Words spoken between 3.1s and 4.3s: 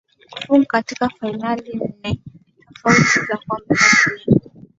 za kombe la